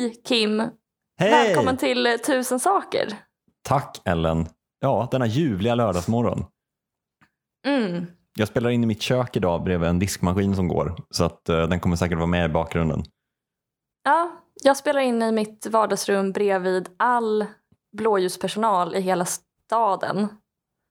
[0.00, 0.62] Hej Kim!
[1.18, 1.30] Hej!
[1.30, 3.08] Välkommen till eh, Tusen saker.
[3.62, 4.46] Tack Ellen.
[4.80, 6.44] Ja, denna ljuvliga lördagsmorgon.
[7.66, 8.06] Mm.
[8.36, 11.62] Jag spelar in i mitt kök idag bredvid en diskmaskin som går, så att eh,
[11.62, 13.02] den kommer säkert vara med i bakgrunden.
[14.04, 14.30] Ja,
[14.62, 17.46] jag spelar in i mitt vardagsrum bredvid all
[17.96, 20.28] blåljuspersonal i hela staden.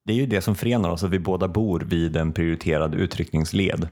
[0.06, 3.90] Det är ju det som förenar oss, att vi båda bor vid en prioriterad utryckningsled.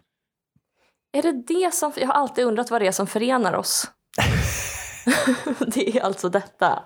[1.13, 1.91] Är det det som...
[1.95, 3.91] Jag har alltid undrat vad det är som förenar oss.
[5.67, 6.84] det är alltså detta.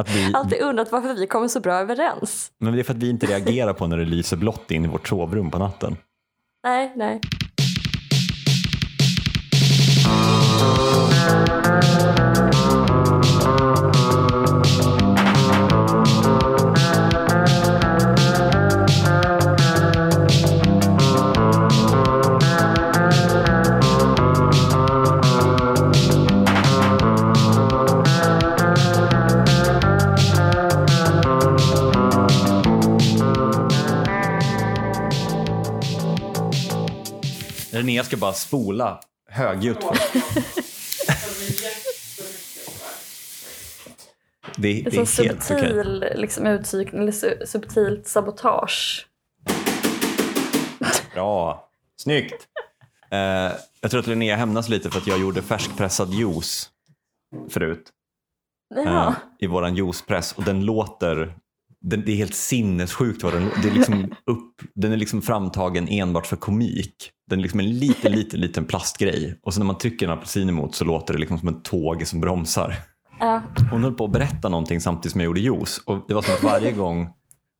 [0.00, 2.52] Att vi, alltid undrat varför vi kommer så bra överens.
[2.58, 4.88] men det är för att vi inte reagerar på när det lyser blått in i
[4.88, 5.96] vårt sovrum på natten.
[6.64, 7.20] Nej, nej.
[37.82, 39.78] Linnea ska bara spola högljutt.
[44.56, 49.06] Det, Det det är så helt subtil liksom, utsykning, eller su- subtilt sabotage.
[51.14, 51.68] Bra.
[51.96, 52.48] Snyggt.
[53.10, 56.70] Eh, jag tror att Linnea hämnas lite för att jag gjorde färskpressad juice
[57.50, 57.90] förut.
[58.74, 59.14] Ja.
[59.38, 61.34] I våran juicepress och den låter
[61.82, 65.88] den, det är helt sinnessjukt vad den det är liksom upp, Den är liksom framtagen
[65.88, 67.10] enbart för komik.
[67.30, 69.38] Den är liksom en liten, liten, liten plastgrej.
[69.42, 72.06] Och så när man trycker en apelsin emot så låter det liksom som en tåg
[72.06, 72.74] som bromsar.
[73.20, 73.42] Ja.
[73.70, 75.78] Hon höll på att berätta någonting samtidigt som jag gjorde juice.
[75.86, 77.08] Och det var som att varje gång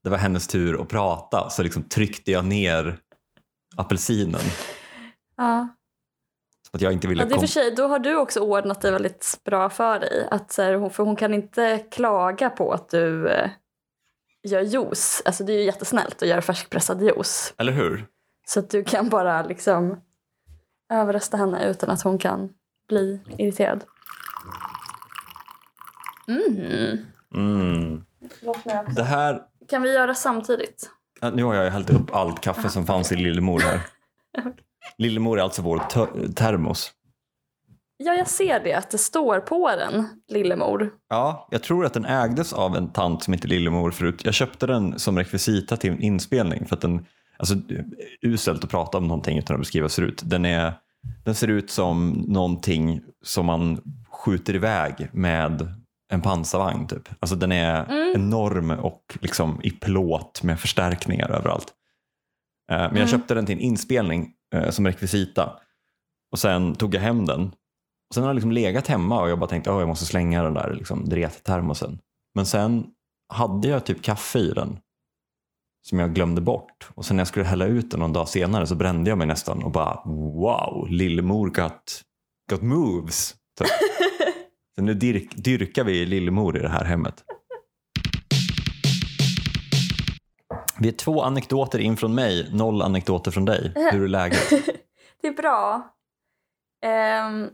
[0.04, 2.98] det var hennes tur att prata så liksom tryckte jag ner
[3.76, 4.40] apelsinen.
[5.36, 5.68] Ja.
[6.70, 8.80] Så att jag inte ville Ja, det är för sig, då har du också ordnat
[8.80, 10.28] det väldigt bra för dig.
[10.30, 13.50] Att, så här, hon- för hon kan inte klaga på att du eh,
[14.42, 15.22] gör juice.
[15.24, 17.54] Alltså det är ju jättesnällt att göra färskpressad juice.
[17.58, 18.06] Eller hur?
[18.46, 20.00] Så att du kan bara liksom
[20.92, 22.48] överrösta henne utan att hon kan
[22.88, 23.84] bli irriterad.
[26.28, 26.98] Mm.
[27.34, 28.04] Mm.
[28.94, 30.90] Det här, Kan vi göra samtidigt?
[31.20, 33.80] ja, nu har jag hällt upp allt kaffe som fanns i Lillemor här.
[34.98, 36.92] Lillemor är alltså vår te- termos.
[38.04, 40.90] Ja, jag ser det, att det står på den, Lillemor.
[41.08, 44.20] Ja, jag tror att den ägdes av en tant som heter Lillemor förut.
[44.24, 47.54] Jag köpte den som rekvisita till en inspelning för att den, alltså
[48.22, 50.22] uselt att prata om någonting utan att beskriva hur det ser ut.
[50.24, 50.72] Den, är,
[51.24, 53.80] den ser ut som någonting som man
[54.10, 55.74] skjuter iväg med
[56.12, 57.08] en pansarvagn typ.
[57.20, 61.72] Alltså den är enorm och liksom i plåt med förstärkningar överallt.
[62.72, 65.52] Eh, Men jag köpte den till en inspelning eh, som rekvisita
[66.32, 67.52] och sen tog jag hem den
[68.12, 70.42] och sen har den liksom legat hemma och jag bara tänkte att jag måste slänga
[70.42, 71.98] den där liksom, drettermosen.
[72.34, 72.86] Men sen
[73.28, 74.78] hade jag typ kaffe i den
[75.88, 76.90] som jag glömde bort.
[76.94, 79.26] Och sen när jag skulle hälla ut den någon dag senare så brände jag mig
[79.26, 82.02] nästan och bara wow, Lillemor got,
[82.50, 83.34] got moves.
[83.58, 83.64] Så,
[84.74, 87.24] så nu dyrk, dyrkar vi Lillemor i det här hemmet.
[90.78, 93.72] Vi är två anekdoter in från mig, noll anekdoter från dig.
[93.74, 94.50] Hur är läget?
[95.22, 95.94] Det är bra.
[96.84, 97.52] Eh,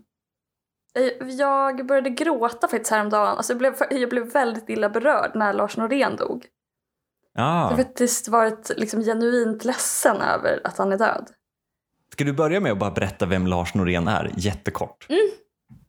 [1.38, 3.36] jag började gråta faktiskt häromdagen.
[3.36, 6.46] Alltså jag, blev, jag blev väldigt illa berörd när Lars Norén dog.
[7.34, 11.30] Jag Ah, har faktiskt varit liksom genuint ledsen över att han är död.
[12.12, 15.06] ska du börja med att bara berätta vem Lars Norén är, jättekort?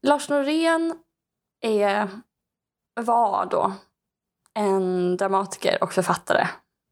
[0.02, 0.96] Lars Norén
[1.62, 2.10] är,
[3.02, 3.74] var då
[4.54, 6.48] en dramatiker och författare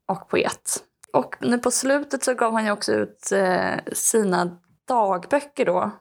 [0.08, 0.84] och poet.
[1.14, 4.58] Och nu på slutet så gav han ju också ut eh, sina
[4.88, 5.92] dagböcker då.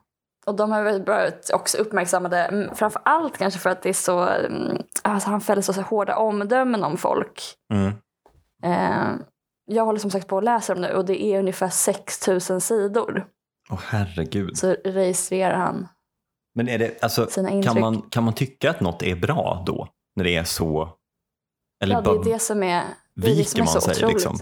[0.46, 3.92] Och de har väl varit också uppmärksammade, mm, framför allt kanske för att det är
[3.92, 7.42] så, mm, alltså han fäller så hårda omdömen om folk.
[7.72, 7.92] Mm.
[8.62, 9.20] Eh,
[9.66, 13.26] jag håller som sagt på att läsa dem nu och det är ungefär 6000 sidor.
[13.70, 14.58] Åh herregud.
[14.58, 15.88] Så registrerar han.
[16.54, 17.80] Men är det, alltså, Sina kan, intryck.
[17.80, 19.88] man, kan man tycka att något är bra då?
[20.16, 20.88] När det är så?
[21.82, 22.84] Eller Ja, det är det som är,
[23.14, 24.14] det är, det som är man så sig otroligt.
[24.14, 24.38] liksom?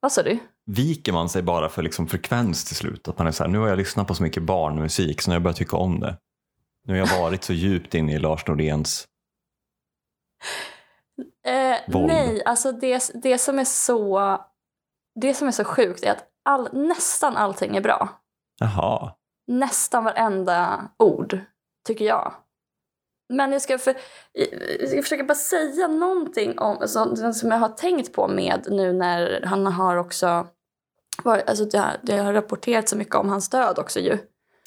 [0.00, 0.38] Vad sa du?
[0.66, 3.08] Viker man sig bara för liksom frekvens till slut?
[3.08, 5.32] Att man är så här, nu har jag lyssnat på så mycket barnmusik så nu
[5.32, 6.16] har jag börjat tycka om det.
[6.86, 9.08] Nu har jag varit så djupt inne i Lars Noréns...
[11.46, 12.06] Eh, Våld.
[12.06, 14.38] nej, alltså det, det, som är så,
[15.20, 18.08] det som är så sjukt är att all, nästan allting är bra.
[18.60, 19.14] Jaha.
[19.46, 21.40] Nästan varenda ord,
[21.86, 22.34] tycker jag.
[23.28, 23.94] Men jag ska, för,
[24.80, 28.92] jag ska försöka bara säga någonting om, så, som jag har tänkt på med nu
[28.92, 30.46] när han har också
[31.22, 34.18] varit, alltså det, har, det har rapporterats så mycket om hans död också ju.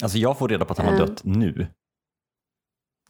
[0.03, 1.67] Alltså jag får reda på att han har dött nu.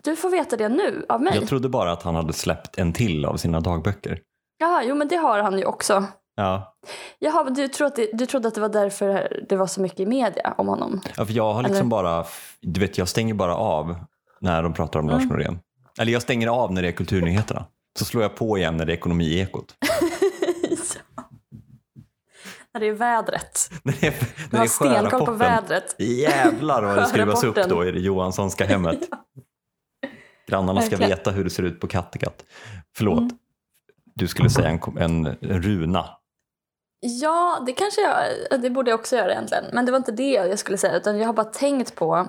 [0.03, 1.35] Du får veta det nu av mig.
[1.35, 4.21] Jag trodde bara att han hade släppt en till av sina dagböcker.
[4.57, 6.03] Jaha, jo men det har han ju också.
[6.35, 6.77] Ja,
[7.19, 9.81] Jaha, men du, tror att det, du trodde att det var därför det var så
[9.81, 11.01] mycket i media om honom?
[11.17, 11.89] ja för jag har liksom Eller?
[11.89, 12.25] bara,
[12.61, 13.95] du vet jag stänger bara av
[14.41, 15.27] när de pratar om Lars Mm.
[15.29, 15.59] Norén.
[15.99, 17.65] Eller jag stänger av när det är kulturnyheterna.
[17.99, 19.75] Så slår jag på igen när det är ekonomiekot.
[21.15, 21.29] ja.
[22.73, 23.69] När det är vädret.
[23.83, 25.95] När det är, Du när har det är stenkoll på vädret.
[25.99, 28.99] Jävlar vad det skruvas upp då i det Johanssonska hemmet.
[30.47, 31.09] Grannarna ska Verkligen.
[31.17, 32.43] veta hur det ser ut på Kattegatt.
[32.97, 33.37] Förlåt, Mm.
[34.15, 36.09] du skulle säga en, en runa.
[36.99, 39.63] Ja, det kanske jag, det borde jag också göra egentligen.
[39.73, 42.27] Men det var inte det jag skulle säga, utan jag har bara tänkt på,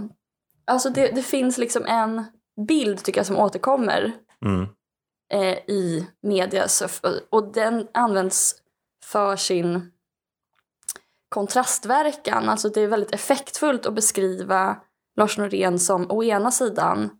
[0.68, 2.24] alltså det, det finns liksom en
[2.68, 4.12] bild tycker jag som återkommer
[4.44, 4.66] Mm.
[5.32, 6.86] eh, i media så,
[7.30, 8.54] och den används
[9.04, 9.92] för sin
[11.28, 12.48] kontrastverkan.
[12.48, 14.76] Alltså det är väldigt effektfullt att beskriva
[15.16, 17.10] Lars Norén som å ena sidan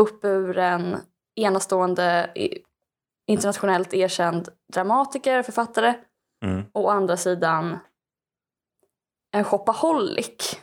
[0.00, 0.96] uppburen,
[1.40, 2.32] enastående,
[3.26, 5.94] internationellt erkänd dramatiker, författare
[6.44, 6.64] Mm.
[6.72, 7.78] och å andra sidan
[9.32, 10.60] en shopaholic.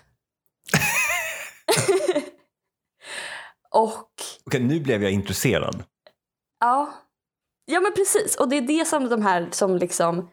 [3.76, 4.12] Och
[4.46, 5.84] Okej, nu blev jag intresserad.
[6.60, 6.94] Ja.
[7.66, 8.36] Ja men precis.
[8.36, 10.30] Och det är det som de här som liksom...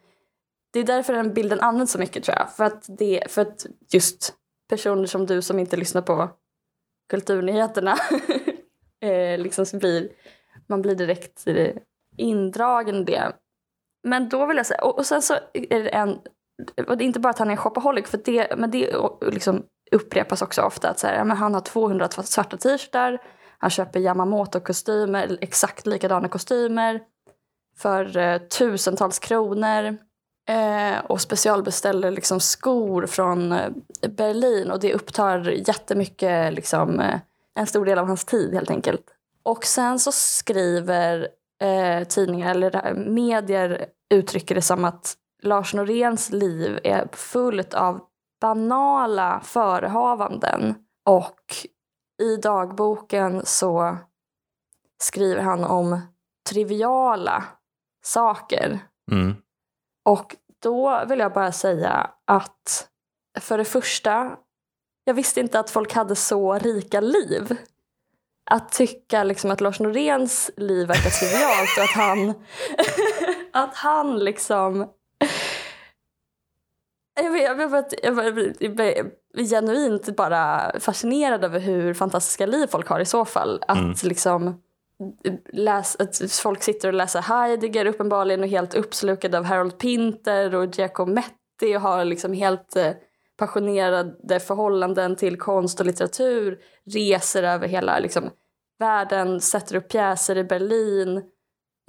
[0.73, 2.53] Det är därför den bilden används så mycket tror jag.
[2.53, 4.35] För att, det, för att just
[4.69, 6.31] personer som du som inte lyssnar på
[7.11, 7.97] kulturnyheterna
[9.01, 10.09] eh, liksom så blir,
[10.67, 11.77] man blir direkt eh,
[12.17, 13.33] indragen i det.
[14.09, 16.19] Men då vill jag säga, och, och sen så är det en,
[16.87, 20.43] och det är inte bara att han är shopaholic, för det, men det liksom upprepas
[20.43, 23.19] också ofta att så här, ja, men han har 200 svarta t-shirtar,
[23.59, 27.01] han köper Yamamoto-kostymer, exakt likadana kostymer
[27.79, 29.97] för eh, tusentals kronor.
[30.49, 33.71] Eh, och specialbeställer liksom skor från eh,
[34.09, 37.21] Berlin och det upptar jättemycket, liksom, eh,
[37.55, 39.05] en stor del av hans tid helt enkelt.
[39.43, 41.29] Och sen så skriver
[41.63, 48.01] eh, tidningar, eller eh, medier uttrycker det som att Lars Noréns liv är fullt av
[48.43, 50.75] banala förehavanden
[51.07, 51.57] och
[52.23, 53.97] i dagboken så
[55.03, 56.01] skriver han om
[56.51, 57.45] triviala
[58.05, 58.79] saker.
[59.11, 59.35] Mm.
[60.05, 62.89] Och då vill jag bara säga att
[63.41, 64.37] för det första,
[65.05, 67.57] jag visste inte att folk hade så rika liv.
[68.51, 72.35] Att tycka liksom att Lars Noréns liv verkar trivialt och att han,
[73.67, 74.89] att han liksom
[77.15, 78.75] jag, vet, jag, vet, jag, vet, jag
[79.35, 83.63] blir genuint bara fascinerad över hur fantastiska liv folk har i så fall.
[83.69, 83.95] Att Mm.
[84.03, 84.61] liksom
[85.53, 90.79] läs, att folk sitter och läser Heidegger uppenbarligen och helt uppslukade av Harold Pinter och
[90.79, 92.93] Giacometti och har liksom helt eh,
[93.39, 96.59] passionerade förhållanden till konst och litteratur.
[96.85, 98.31] Reser över hela liksom,
[98.79, 101.17] världen, sätter upp pjäser i Berlin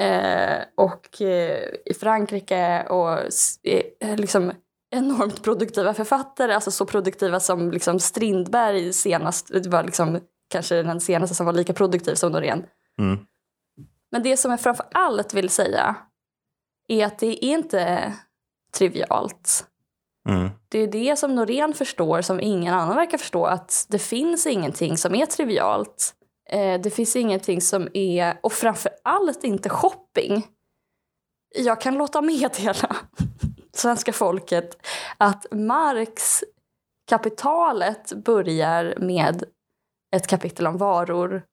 [0.02, 3.18] eh, och eh, i Frankrike och
[3.64, 4.52] eh, liksom
[4.94, 10.20] enormt produktiva författare, alltså så produktiva som liksom Strindberg senast, det var liksom
[10.50, 12.66] kanske den senaste som var lika produktiv som Norén.
[13.00, 13.20] Mm.
[14.12, 15.96] Men det som jag framför allt vill säga
[16.88, 18.14] är att det är inte
[18.78, 19.68] trivialt.
[20.30, 20.50] Mm.
[20.70, 24.98] Det är det som Norén förstår som ingen annan verkar förstå, att det finns ingenting
[24.98, 26.14] som är trivialt.
[26.50, 30.48] Eh, det finns ingenting som är, och framför allt inte shopping.
[31.56, 32.96] Jag kan låta meddela
[33.84, 34.78] svenska folket
[35.18, 36.44] att Marx
[37.10, 39.44] kapitalet börjar med
[40.16, 41.44] ett kapitel om varor.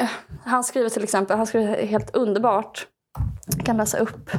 [0.00, 0.08] Eh,
[0.44, 2.86] Han skriver till exempel, han skriver helt underbart,
[3.56, 4.30] jag kan läsa upp,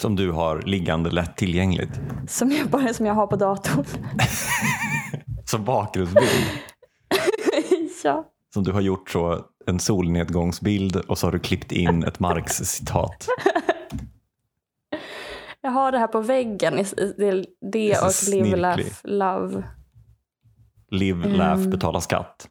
[0.00, 1.90] Som du har liggande lätt tillgängligt.
[2.28, 3.84] som jag, bara som jag har på datorn.
[5.44, 6.48] Som bakgrundsbild.
[8.04, 8.24] ja.
[8.54, 13.28] Som du har gjort så en solnedgångsbild och så har du klippt in ett Marx-citat.
[15.64, 16.84] Jag har det här på väggen,
[17.16, 18.86] det, det så och Live, Laugh.
[19.04, 19.64] Love.
[20.90, 21.38] Live, Mm.
[21.38, 22.48] laugh, betala skatt.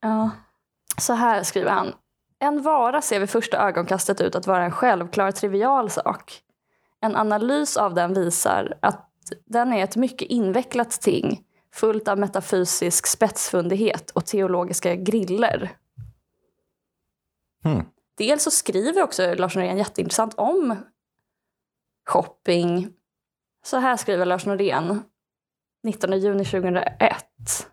[0.00, 0.30] Ja.
[0.98, 1.92] Så här skriver han.
[2.38, 6.40] En vara ser vid första ögonkastet ut att vara en självklar trivial sak.
[7.00, 9.10] En analys av den visar att
[9.46, 11.42] den är ett mycket invecklat ting
[11.74, 15.76] fullt av metafysisk spetsfundighet och teologiska griller.
[17.62, 17.84] Hmm.
[18.18, 20.76] Dels så skriver också Lars Norén jätteintressant om
[22.06, 22.88] shopping.
[23.64, 25.02] Så här skriver Lars Norén
[25.82, 27.70] 19 juni 2001.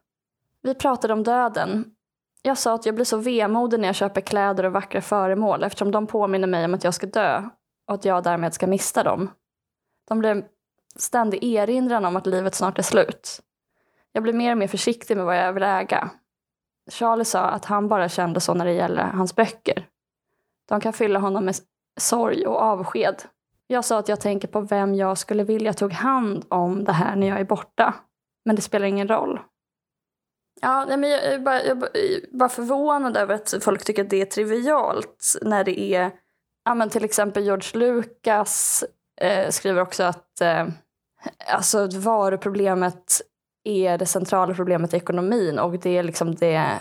[0.62, 1.86] Vi pratade om döden.
[2.42, 5.92] Jag sa att jag blir så vemodig när jag köper kläder och vackra föremål eftersom
[5.92, 7.50] de påminner mig om att jag ska dö
[7.88, 9.30] och att jag därmed ska mista dem.
[10.08, 10.46] De blir en
[10.96, 13.42] ständig erinran om att livet snart är slut.
[14.12, 16.10] Jag blir mer och mer försiktig med vad jag vill äga.
[16.92, 19.88] Charlie sa att han bara kände så när det gäller hans böcker.
[20.70, 21.56] De kan fylla honom med
[22.00, 23.24] sorg och avsked.
[23.68, 27.16] Jag sa att jag tänker på vem jag skulle vilja tog hand om det här
[27.16, 27.94] när jag är borta.
[28.46, 29.40] Men det spelar ingen roll.
[30.62, 34.22] Ja, men jag är bara, jag är bara förvånad över att folk tycker att det
[34.22, 36.12] är trivialt när det är...
[36.66, 38.84] Ja, men till exempel George Lucas
[39.22, 40.68] eh, skriver också att eh,
[41.52, 43.22] alltså, varuproblemet
[43.64, 46.80] är det centrala problemet i ekonomin och det är liksom det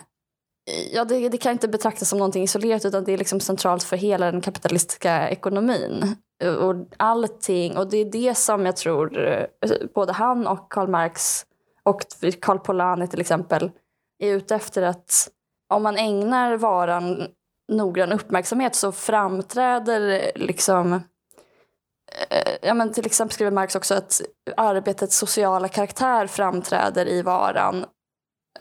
[0.92, 3.96] Ja, det, det, kan inte betraktas som någonting isolerat utan det är liksom centralt för
[3.96, 6.16] hela den kapitalistiska ekonomin.
[6.42, 9.46] Eh, och allting, och det är det som jag tror eh,
[9.94, 11.46] både han och Karl Marx
[11.82, 12.02] och
[12.40, 13.70] Karl Polanyi till exempel
[14.18, 15.28] är ute efter att
[15.68, 17.26] om man ägnar varan
[17.72, 24.20] noggrann uppmärksamhet så framträder eh, liksom eh, Ja, men till exempel skriver Marx också att
[24.56, 27.84] arbetets sociala karaktär framträder i varan.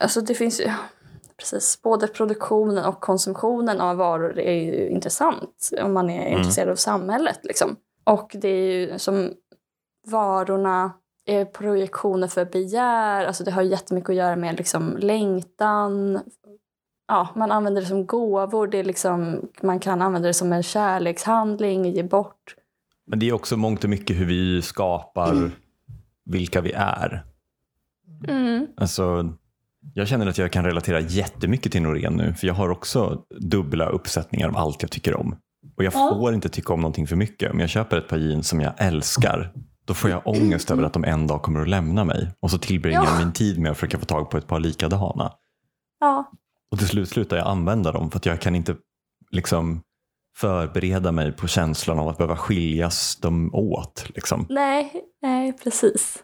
[0.00, 0.72] Alltså det finns ju
[1.42, 1.82] precis.
[1.82, 6.38] Både produktionen och konsumtionen av varor är ju intressant om man är mm.
[6.38, 7.40] intresserad av samhället.
[7.42, 7.76] Liksom.
[8.04, 9.30] Och det är ju som
[10.06, 10.92] varorna
[11.26, 13.26] är projektioner för begär.
[13.26, 16.20] Alltså det har jättemycket att göra med liksom längtan.
[17.08, 18.66] Ja, man använder det som gåvor.
[18.66, 22.56] Det är liksom, man kan använda det som en kärlekshandling, ge bort.
[23.06, 25.52] Men det är också mångt och mycket hur vi skapar mm.
[26.24, 27.24] vilka vi är.
[28.28, 28.66] Mm.
[28.76, 29.34] Alltså,
[29.94, 33.86] jag känner att jag kan relatera jättemycket till Norén nu, för jag har också dubbla
[33.86, 35.36] uppsättningar av allt jag tycker om.
[35.76, 36.16] Och jag ja.
[36.20, 37.52] får inte tycka om någonting för mycket.
[37.52, 39.52] Om jag köper ett par jeans som jag älskar,
[39.84, 42.32] då får jag ångest över att de en dag kommer att lämna mig.
[42.40, 45.32] Och så tillbringar jag min tid med att försöka få tag på ett par likadana.
[46.00, 46.30] Ja.
[46.70, 48.76] Och till slut slutar jag använda dem för att jag kan inte
[49.30, 49.82] liksom
[50.36, 54.06] förbereda mig på känslan av att behöva skiljas dem åt.
[54.14, 54.46] Liksom.
[54.48, 56.22] Nej, nej, precis.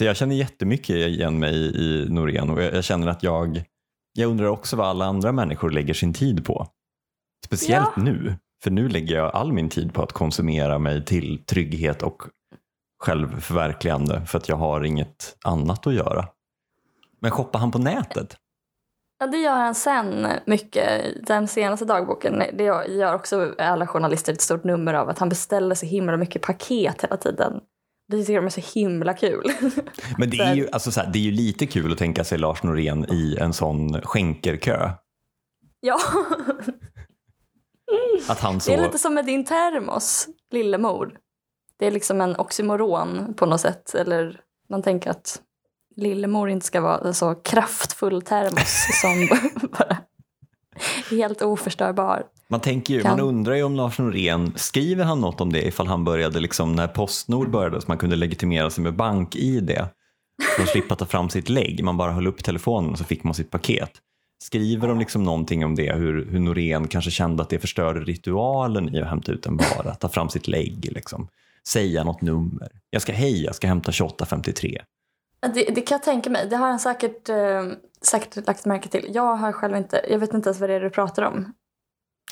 [0.00, 3.64] Så jag känner jättemycket igen mig i Norén och jag känner att jag,
[4.12, 6.66] jag undrar också vad alla andra människor lägger sin tid på.
[7.46, 8.02] Speciellt ja.
[8.02, 12.22] nu, för nu lägger jag all min tid på att konsumera mig till trygghet och
[13.02, 16.28] självförverkligande för att jag har inget annat att göra.
[17.20, 18.36] Men shoppar han på nätet?
[19.18, 21.26] Ja, det gör han sen mycket.
[21.26, 25.74] Den senaste dagboken, det gör också alla journalister ett stort nummer av att han beställer
[25.74, 27.60] så himla mycket paket hela tiden.
[28.10, 29.52] Det tycker de är så himla kul.
[30.18, 32.38] Men det är, ju, alltså så här, det är ju lite kul att tänka sig
[32.38, 34.90] Lars Norén i en sån skänkerkö.
[35.80, 35.98] Ja.
[38.28, 38.70] Att han så...
[38.70, 41.18] Det är lite som med din termos, Lillemor.
[41.78, 43.94] Det är liksom en oxymoron på något sätt.
[43.94, 45.40] Eller man tänker att
[45.96, 49.28] Lillemor inte ska vara en så kraftfull termos som
[49.78, 49.96] bara
[51.10, 52.22] helt oförstörbar.
[52.48, 53.10] Man, tänker ju, kan...
[53.10, 56.72] man undrar ju om Lars Norén, skriver han något om det ifall han började liksom
[56.72, 59.78] när Postnord började så man kunde legitimera sig med bank-id
[60.56, 61.84] för att slippa ta fram sitt lägg.
[61.84, 63.90] Man bara höll upp telefonen och så fick man sitt paket.
[64.42, 68.94] Skriver de liksom någonting om det, hur, hur Norén kanske kände att det förstörde ritualen
[68.94, 71.28] i att hämta ut en vara, ta fram sitt lägg, liksom.
[71.68, 72.68] säga något nummer.
[72.90, 74.82] Jag ska hej, jag ska hämta 2853.
[75.40, 76.46] Det, det kan jag tänka mig.
[76.48, 77.64] Det har han säkert, eh,
[78.02, 79.10] säkert lagt märke till.
[79.14, 81.52] Jag har själv inte, jag vet inte ens vad det är du pratar om.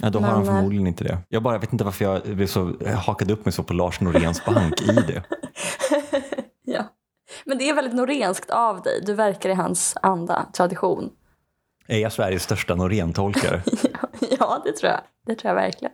[0.00, 1.18] Ja, då har han förmodligen inte det.
[1.28, 4.00] Jag bara vet inte varför jag, blev så, jag hakade upp mig så på Lars
[4.00, 5.22] Noréns bank-id.
[6.64, 6.84] ja.
[7.44, 9.02] Men det är väldigt norenskt av dig.
[9.06, 11.10] Du verkar i hans anda, tradition.
[11.86, 13.62] Är jag Sveriges största Norén-tolkare?
[13.82, 15.00] ja, ja, det tror jag.
[15.26, 15.92] Det tror jag verkligen.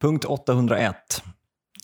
[0.00, 1.22] Punkt 801.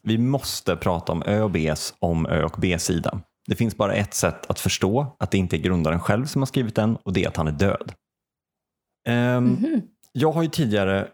[0.03, 3.21] Vi måste prata om Ö och Bs om Ö och B-sida.
[3.47, 6.47] Det finns bara ett sätt att förstå att det inte är grundaren själv som har
[6.47, 7.93] skrivit den och det är att han är död.
[9.09, 9.83] Um, mm -hmm.
[10.13, 11.09] Jag har ju tidigare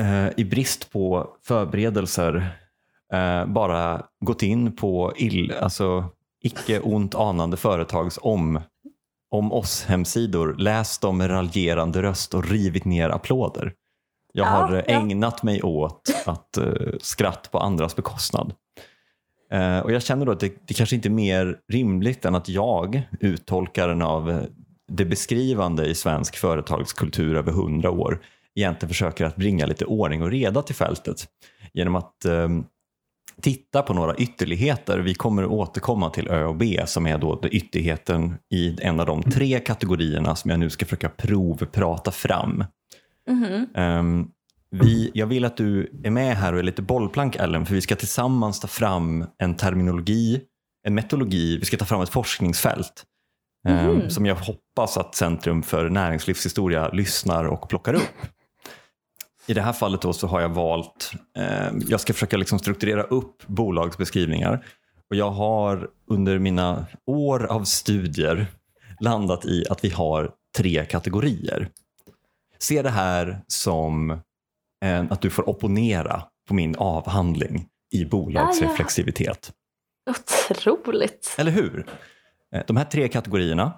[0.00, 2.58] uh, i brist på förberedelser
[3.14, 6.04] uh, bara gått in på ill, alltså,
[6.40, 8.60] icke ont anande företags om,
[9.30, 13.72] om oss-hemsidor, läst dem med raljerande röst och rivit ner applåder.
[14.36, 15.00] Jag har ja, ja.
[15.00, 18.54] ägnat mig åt att uh, skratt på andras bekostnad.
[19.54, 22.48] Uh, och Jag känner då att det, det kanske inte är mer rimligt än att
[22.48, 24.46] jag, uttolkaren av
[24.88, 28.20] det beskrivande i svensk företagskultur över hundra år
[28.54, 31.26] egentligen försöker att bringa lite ordning och reda till fältet
[31.72, 32.48] genom att eh,
[33.40, 34.98] titta på några ytterligheter.
[34.98, 39.22] Vi kommer återkomma till Ö och B som är då ytterligheten i en av de
[39.22, 42.64] tre kategorierna som jag nu ska försöka provprata fram.
[43.28, 43.98] Mm -hmm.
[43.98, 44.30] um,
[44.70, 47.80] vi, jag vill att du är med här och är lite bollplank Ellen, för vi
[47.80, 50.40] ska tillsammans ta fram en terminologi,
[50.86, 53.04] en metodologi, vi ska ta fram ett forskningsfält
[53.68, 54.10] mm.
[54.10, 58.26] som jag hoppas att Centrum för näringslivshistoria lyssnar och plockar upp.
[59.46, 63.02] I det här fallet då så har jag valt, eh, jag ska försöka liksom strukturera
[63.02, 64.66] upp bolagsbeskrivningar
[65.10, 68.46] och jag har under mina år av studier
[69.00, 71.68] landat i att vi har tre kategorier.
[72.58, 74.18] Se det här som
[74.84, 79.52] en, att du får opponera på min avhandling i bolagsreflexivitet.
[80.50, 81.34] Otroligt.
[81.38, 81.86] Eller hur?
[82.54, 83.72] Eh, De här tre kategorierna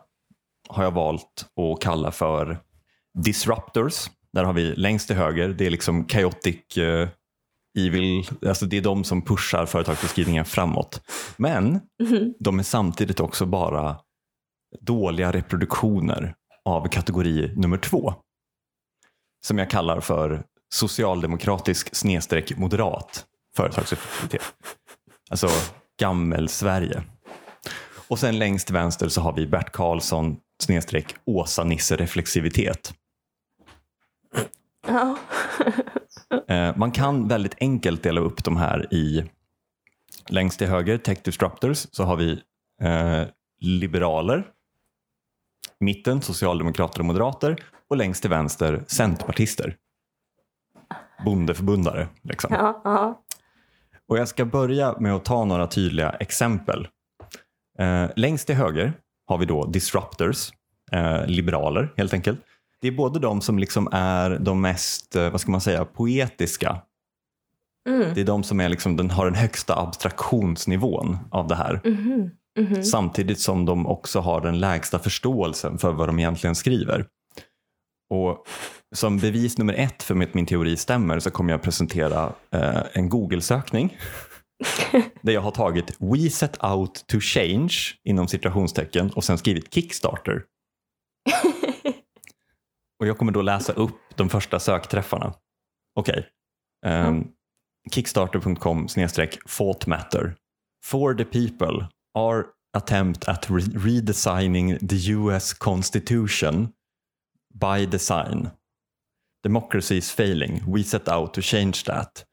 [0.68, 2.58] har jag valt att kalla för
[3.24, 4.10] disruptors.
[4.32, 7.08] Där har vi längst till höger, det är liksom chaotic eh,
[7.78, 11.00] evil, alltså det är de som pushar företagsbeskrivningen framåt.
[11.36, 12.34] Men Mhm.
[12.38, 13.96] de är samtidigt också bara
[14.80, 18.14] dåliga reproduktioner av kategori nummer två.
[19.46, 23.26] Som jag kallar för socialdemokratisk snedstreck moderat
[23.56, 24.54] företagseffektivitet.
[25.30, 25.48] Alltså
[26.00, 27.02] gammel-Sverige.
[28.08, 32.94] Och sen längst till vänster så har vi Bert Karlsson snedstreck Åsa-Nisse reflexivitet.
[34.86, 35.18] Ja.
[36.48, 39.24] Eh, man kan väldigt enkelt dela upp de här i
[40.28, 42.42] längst till höger, Tech Disruptors, så har vi
[42.82, 43.22] eh,
[43.60, 44.46] liberaler,
[45.80, 47.56] mitten socialdemokrater och moderater
[47.90, 49.76] och längst till vänster centerpartister.
[51.24, 52.08] Bondeförbundare.
[52.22, 52.52] Liksom.
[52.52, 53.22] Ja, ja.
[54.08, 56.88] Och jag ska börja med att ta några tydliga exempel.
[57.78, 58.92] Eh, längst till höger
[59.26, 60.52] har vi då disruptors,
[60.92, 62.40] eh, liberaler helt enkelt.
[62.80, 66.82] Det är både de som liksom är de mest, eh, vad ska man säga, poetiska.
[67.88, 68.14] Mm.
[68.14, 71.80] Det är de som är liksom, den har den högsta abstraktionsnivån av det här.
[71.84, 72.30] Mhm.
[72.58, 72.84] Mhm.
[72.84, 77.06] Samtidigt som de också har den lägsta förståelsen för vad de egentligen skriver.
[78.10, 78.46] Och
[78.94, 83.08] som bevis nummer ett för att min teori stämmer så kommer jag presentera eh, en
[83.08, 83.98] Google-sökning
[85.22, 90.44] där jag har tagit We set out to change inom citationstecken och sen skrivit Kickstarter.
[93.00, 95.34] Och jag kommer då läsa upp de första sökträffarna.
[95.94, 96.28] Okej.
[96.86, 97.24] Ehm,
[97.90, 100.34] Kickstarter.com snedstreck fault matter.
[100.84, 102.46] For the people our
[102.76, 106.68] attempt at re- redesigning the US constitution
[107.60, 108.50] by design.
[109.42, 110.62] Democracy is failing.
[110.66, 112.24] We set out to change that.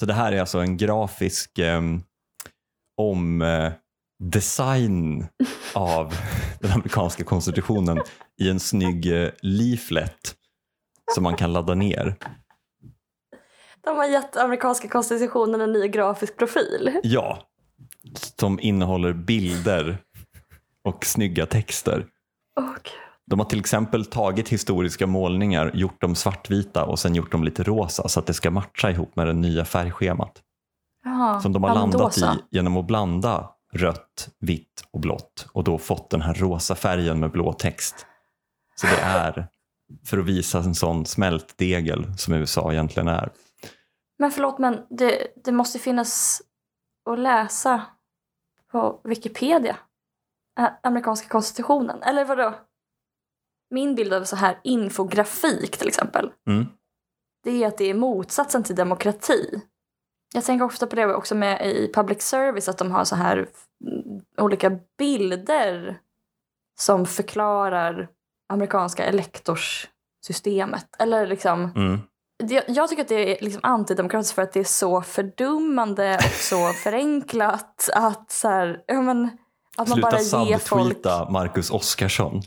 [0.00, 2.04] Så det här är alltså en grafisk um,
[2.96, 3.72] om eh,
[4.18, 5.26] design
[5.74, 6.14] av
[6.60, 8.00] den amerikanska konstitutionen
[8.40, 10.34] i en snygg eh, leaflet
[11.14, 12.16] som man kan ladda ner.
[13.84, 17.00] De har gett amerikanska konstitutionen en ny grafisk profil.
[17.02, 17.42] Ja,
[18.40, 19.98] som innehåller bilder
[20.84, 22.06] och snygga texter.
[22.56, 23.05] Gud.
[23.26, 27.62] De har till exempel tagit historiska målningar, gjort dem svartvita och sen gjort dem lite
[27.62, 30.42] rosa så att det ska matcha ihop med det nya färgschemat.
[31.04, 31.40] Jaha.
[31.40, 36.10] Som de har landat i genom att blanda rött, vitt och blått och då fått
[36.10, 38.06] den här rosa färgen med blå text.
[38.74, 39.48] Så det är
[40.04, 43.32] för att visa en sån smältdegel som USA egentligen är.
[44.18, 46.42] Men förlåt, men det, det måste finnas
[47.10, 47.82] att läsa
[48.72, 49.76] på Wikipedia.
[50.82, 52.02] Amerikanska konstitutionen.
[52.02, 52.54] Eller vadå?
[53.70, 56.30] Min bild av så här infografik till exempel.
[56.48, 56.66] Mm.
[57.44, 59.60] Det är att det är motsatsen till demokrati.
[60.34, 63.36] Jag tänker ofta på det också med i public service att de har så här
[63.36, 65.98] mm, olika bilder
[66.78, 68.08] som förklarar
[68.48, 70.86] amerikanska elektorssystemet.
[70.98, 72.00] Eller liksom Mm.
[72.44, 76.22] det, jag tycker att det är liksom antidemokratiskt för att det är så fördummande och
[76.22, 79.24] så förenklat att så här, ja, men,
[79.76, 80.82] att man Sluta bara ger folk...
[80.82, 82.42] subtweeta Marcus Oskarsson.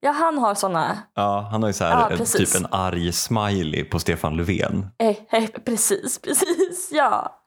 [0.00, 0.98] Ja, han har såna.
[1.14, 2.52] Ja, han har ju så här, Ja, precis.
[2.52, 4.86] typ en arg smiley på Stefan Löfven.
[4.98, 7.42] Eh, eh, precis, precis, ja.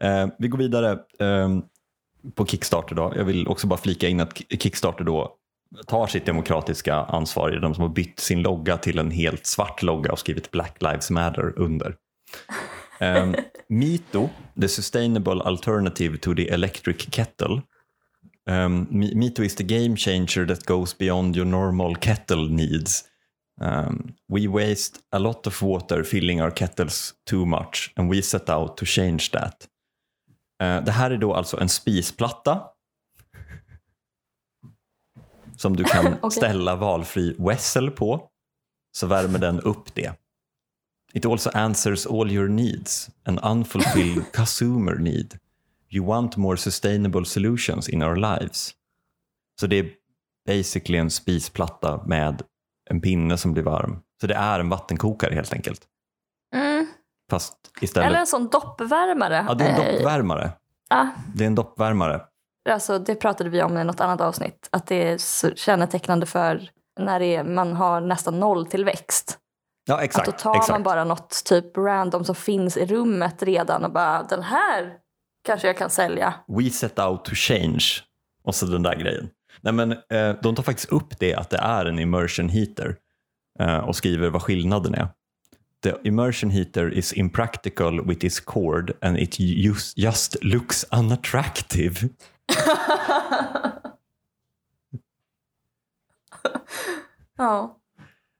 [0.00, 1.48] Eh, vi går vidare eh,
[2.34, 2.94] på Kickstarter.
[2.94, 3.12] Då.
[3.16, 5.36] Jag vill också bara flika in att Kickstarter då
[5.86, 7.48] tar sitt demokratiska ansvar.
[7.50, 10.76] Är de som har bytt sin logga till en helt svart logga och skrivit Black
[10.82, 11.94] Lives Matter under.
[12.98, 13.30] Eh,
[13.68, 14.28] Mito,
[14.60, 17.62] the sustainable alternative to the electric kettle.
[18.50, 23.04] Um, Mi- Mito is the game changer that goes beyond your normal kettle needs.
[23.60, 28.50] Um, we waste a lot of water filling our kettles too much and we set
[28.50, 29.68] out to change that.
[30.62, 32.62] Eh, det här är då alltså en spisplatta
[35.56, 36.30] som du kan Okej.
[36.30, 38.28] ställa valfri wessel på
[38.92, 40.12] så värmer den upp det.
[41.12, 45.38] It also answers all your needs, an unfulfilled consumer need.
[45.92, 48.74] You want more sustainable solutions in our lives.
[49.60, 49.90] Så det är
[50.46, 52.42] basically en spisplatta med
[52.90, 54.00] en pinne som blir varm.
[54.20, 55.80] Så det är en vattenkokare helt enkelt.
[56.56, 56.86] Mm.
[57.30, 58.06] Fast istället...
[58.08, 59.44] Eller en sån doppvärmare.
[59.48, 60.50] Ja, det är en Eh, doppvärmare.
[60.88, 62.20] ja, Det är en doppvärmare.
[62.70, 64.68] alltså, det pratade vi om i något annat avsnitt.
[64.72, 69.38] Att det är kännetecknande för när är, man har nästan noll tillväxt.
[69.84, 70.28] Ja, exakt.
[70.28, 70.70] att då tar exakt.
[70.70, 74.96] man bara något typ random som finns i rummet redan och bara den här
[75.42, 76.34] kanske jag kan sälja.
[76.48, 77.84] We set out to change.
[78.42, 79.30] Och så den där grejen.
[79.60, 82.96] Nej, men, eh, de tar faktiskt upp det att det är en immersion heater
[83.60, 85.08] eh, och skriver vad skillnaden är.
[85.82, 91.94] The immersion heater is impractical with its cord and it just, just looks unattractive.
[97.36, 97.76] ja.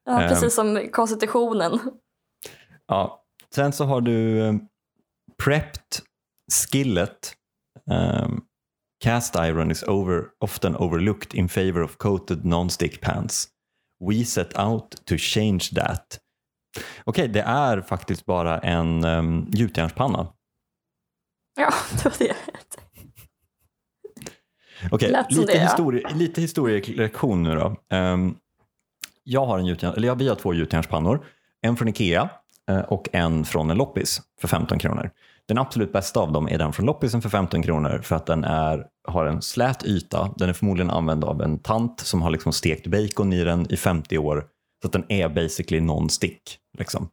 [0.05, 0.29] ja, Ehm.
[0.29, 1.81] precis som konstitutionen.
[2.87, 3.23] Ja.
[3.55, 4.55] Sen så har du eh,
[5.45, 5.99] prepped
[6.51, 7.35] skillet.
[7.91, 8.43] Um,
[9.05, 13.49] cast iron is over, often overlooked in favor of coated non-stick pans.
[14.01, 16.19] We set out to change that.
[17.05, 20.27] Okej, det är faktiskt bara en um, gjutjärnspanna.
[21.57, 22.37] Ja, det var det.
[24.91, 26.11] Okej, Lät som lite, det, ja.
[26.15, 27.77] lite historielektion nu då.
[27.91, 28.35] Ehm,
[29.25, 31.27] jag har en gjutjärn, eller ja, vi har två gjutjärnspannor.
[31.61, 32.31] En från Ikea
[32.69, 35.11] eh, och en från en loppis för 15 kronor.
[35.51, 38.45] Den absolut bästa av dem är den från loppisen för 15 kronor för att den
[38.45, 40.35] är, har en slät yta.
[40.37, 43.77] Den är förmodligen använd av en tant som har liksom stekt bacon i den i
[43.77, 44.45] 50 år.
[44.83, 46.43] Så att den är basically non-stick.
[46.79, 47.09] Liksom.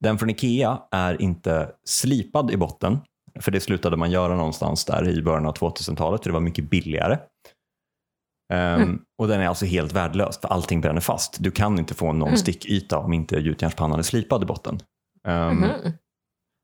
[0.00, 2.98] Den från Ikea är inte slipad i botten.
[3.40, 6.22] För det slutade man göra någonstans där i början av 2000-talet.
[6.22, 7.18] för Det var mycket billigare.
[8.52, 11.36] Ehm, Och den är alltså helt värdelös för allting bränner fast.
[11.40, 14.80] Du kan inte få en non-stick-yta om inte gjutjärnspannan är slipad i botten.
[15.28, 15.68] Ehm, Mhm.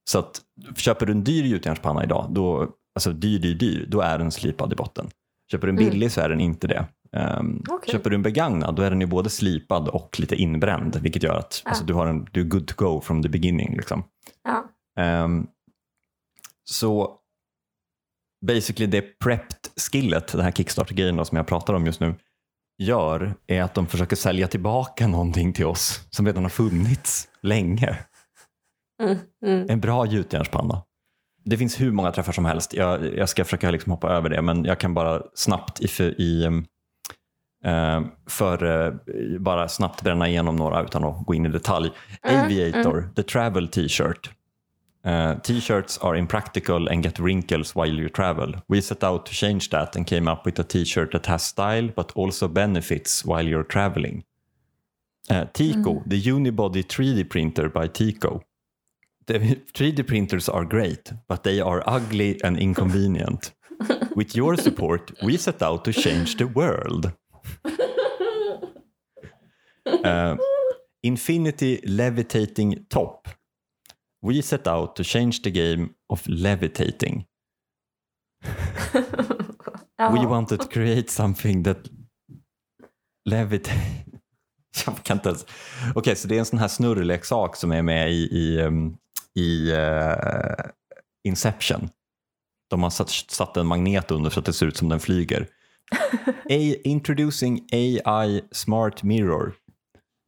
[0.04, 0.40] Så att
[0.76, 4.72] köper du en dyr gjutjärnspanna idag, då, alltså dyr, dyr, dyr, då är den slipad
[4.72, 5.10] i botten.
[5.50, 5.90] Köper du en Mm.
[5.90, 6.86] billig så är den inte det.
[7.16, 7.92] Ehm, Okej.
[7.92, 11.34] Köper du en begagnad, då är den ju både slipad och lite inbränd, vilket gör
[11.38, 11.68] att Ja.
[11.70, 13.76] alltså, du, har en, du är good to go from the beginning.
[13.76, 14.04] Liksom.
[14.44, 14.64] Ja.
[15.02, 15.46] Ehm,
[16.64, 17.16] så
[18.46, 19.56] basically det prepped
[19.92, 22.14] skillet, den här Kickstarter-grejen då som jag pratar om just nu,
[22.78, 27.98] gör är att de försöker sälja tillbaka någonting till oss som redan har funnits länge.
[29.00, 29.66] Mm, mm.
[29.70, 30.82] En bra gjutjärnspanna.
[31.44, 32.74] Det finns hur många träffar som helst.
[32.74, 36.20] Jag, jag ska försöka liksom hoppa över det, men jag kan bara snabbt i, för,
[36.20, 36.64] i ehm,
[37.64, 38.92] eh, för eh,
[39.40, 41.90] bara snabbt bränna igenom några utan att gå in i detalj.
[42.22, 44.30] Mm, Aviator, the travel t-shirt.
[45.06, 48.54] Uh, t-shirts are impractical and get wrinkles while you travel.
[48.68, 51.88] We set out to change that and came up with a t-shirt that has style
[51.96, 54.24] but also benefits while you're traveling.
[55.30, 58.42] Uh, Tico, the unibody 3D printer by Tico.
[59.30, 59.38] The
[59.74, 63.52] 3D printers are great, but they are ugly and inconvenient.
[64.16, 67.12] With your support, we set out to change the world.
[69.86, 70.36] Uh,
[71.04, 73.28] Infinity levitating top.
[74.20, 77.26] We set out to change the game of levitating.
[80.00, 80.12] Jaha.
[80.12, 81.88] We wanted to create something that
[83.28, 84.04] levitate.
[84.86, 85.46] Jag kan inte ens.
[85.94, 88.96] Okej, så det är en sån här snurrleksak som är med i, i, um,
[89.40, 90.70] i eh,
[91.24, 91.88] Inception.
[92.70, 95.48] De har satt, satt en magnet under så att det ser ut som den flyger.
[96.50, 99.52] A, introducing AI smart mirror.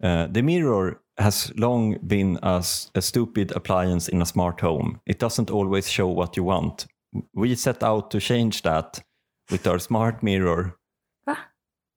[0.05, 2.63] Uh, the mirror has long been a,
[2.95, 4.99] a stupid appliance in a smart home.
[5.07, 6.87] It doesn't always show what you want.
[7.33, 9.03] We set out to change that
[9.51, 10.71] with our smart mirror.
[11.27, 11.37] Va?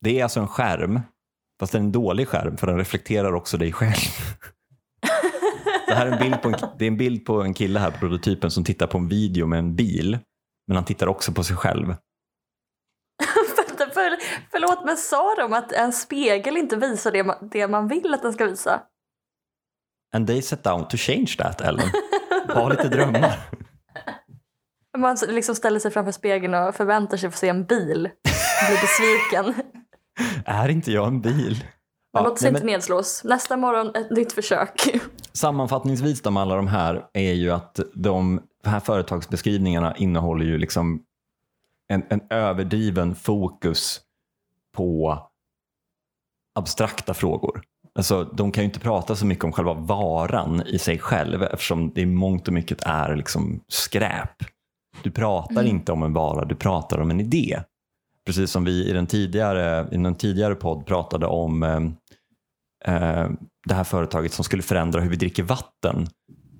[0.01, 1.01] Det är alltså en skärm,
[1.60, 4.12] fast en dålig skärm för den reflekterar också dig själv.
[5.96, 7.92] Det här är en bild på en, det är en bild på en kille här,
[7.92, 10.20] prototypen, som tittar på en video med en bil.
[10.68, 11.86] Men han tittar också på sig själv.
[13.94, 14.18] För,
[14.52, 18.22] förlåt, men sa de att en spegel inte visar det man, det man vill att
[18.22, 18.82] den ska visa?
[20.16, 21.90] And they set down to change that, Ellen.
[22.48, 23.40] Ha lite drömmar.
[24.98, 28.10] Man liksom ställer sig framför spegeln och förväntar sig att få se en bil
[28.68, 29.64] blir besviken.
[30.46, 31.64] Är inte jag en bil?
[32.15, 33.23] Man Ja, låter sig nej, inte men nedslås.
[33.23, 35.01] Nästa morgon ett nytt försök.
[35.34, 41.01] sammanfattningsvis de alla de här är ju att de här företagsbeskrivningarna innehåller ju liksom
[41.88, 44.01] en, en överdriven fokus
[44.78, 45.19] på
[46.60, 47.62] abstrakta frågor.
[47.95, 51.93] Alltså, de kan ju inte prata så mycket om själva varan i sig själv eftersom
[51.93, 54.36] det i mångt och mycket är liksom skräp.
[55.04, 57.60] Du pratar inte om en vara, du pratar om en idé.
[58.26, 63.30] Precis som vi i den tidigare, i den tidigare podd pratade om eh, eh,
[63.68, 66.08] det här företaget som skulle förändra hur vi dricker vatten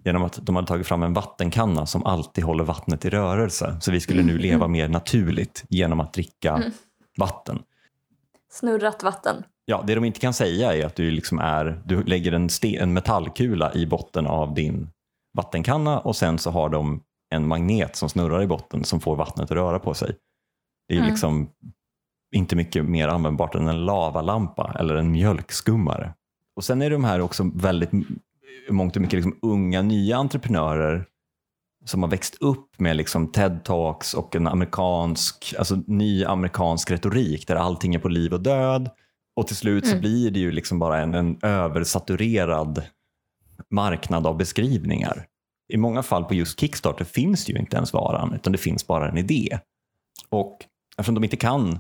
[0.06, 3.78] genom att de hade tagit fram en vattenkanna som alltid håller vattnet i rörelse.
[3.82, 6.64] Så vi skulle nu leva mer naturligt genom att dricka
[7.18, 7.60] vatten.
[8.52, 9.44] Snurrat vatten.
[9.66, 12.82] Ja, det de inte kan säga är att du, liksom är, du lägger en, sten,
[12.82, 14.90] en metallkula i botten av din
[15.38, 19.44] vattenkanna och sen så har de en magnet som snurrar i botten som får vattnet
[19.44, 20.16] att röra på sig.
[20.88, 21.10] Det är Mm.
[21.10, 21.50] liksom
[22.36, 26.14] inte mycket mer användbart än en lavalampa eller en mjölkskummare.
[26.56, 27.90] Och sen är de här också väldigt,
[28.70, 31.06] mångt och mycket liksom unga nya entreprenörer
[31.86, 37.56] som har växt upp med liksom TED-talks och en amerikansk, alltså ny amerikansk retorik där
[37.56, 38.90] allting är på liv och död.
[39.36, 40.02] Och till slut så Mm.
[40.02, 42.84] blir det ju liksom bara en, en översaturerad
[43.72, 45.26] marknad av beskrivningar.
[45.74, 48.88] I många fall på just Kickstarter finns det ju inte ens varan, utan det finns
[48.88, 49.60] bara en idé.
[50.30, 50.58] Och
[50.98, 51.80] eftersom de inte kan,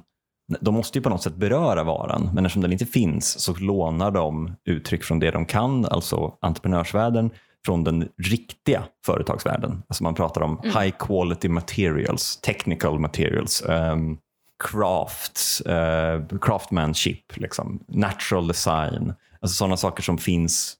[0.60, 4.12] de måste ju på något sätt beröra varan, men eftersom den inte finns så lånar
[4.12, 7.30] de uttryck från det de kan, alltså entreprenörsvärlden,
[7.65, 9.84] från den riktiga företagsvärlden.
[9.88, 14.17] Alltså man pratar om high quality materials, technical materials, um,
[14.63, 19.13] crafts, eh, craftsmanship, liksom, natural design.
[19.41, 20.78] Alltså sådana saker som finns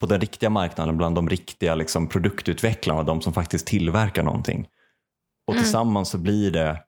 [0.00, 4.66] på den riktiga marknaden bland de riktiga liksom, produktutvecklarna, de som faktiskt tillverkar någonting.
[5.46, 6.82] Och tillsammans så blir det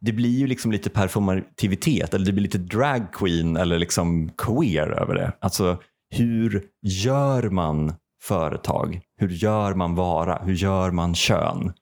[0.00, 4.88] det blir ju liksom lite performativitet eller det blir lite drag queen eller liksom queer
[4.90, 5.32] över det.
[5.40, 5.78] Alltså
[6.10, 9.00] hur gör man företag?
[9.20, 10.38] Hur gör man vara?
[10.44, 11.72] Hur gör man kön?